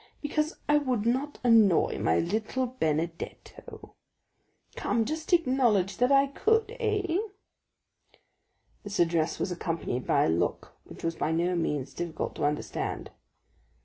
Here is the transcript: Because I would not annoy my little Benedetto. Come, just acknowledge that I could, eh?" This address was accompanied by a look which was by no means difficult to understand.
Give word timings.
Because 0.19 0.55
I 0.67 0.79
would 0.79 1.05
not 1.05 1.37
annoy 1.43 1.99
my 1.99 2.17
little 2.17 2.65
Benedetto. 2.65 3.93
Come, 4.75 5.05
just 5.05 5.31
acknowledge 5.31 5.97
that 5.97 6.11
I 6.11 6.25
could, 6.25 6.75
eh?" 6.79 7.19
This 8.83 8.99
address 8.99 9.37
was 9.37 9.51
accompanied 9.51 10.07
by 10.07 10.23
a 10.25 10.29
look 10.29 10.73
which 10.85 11.03
was 11.03 11.15
by 11.17 11.31
no 11.31 11.55
means 11.55 11.93
difficult 11.93 12.33
to 12.37 12.45
understand. 12.45 13.11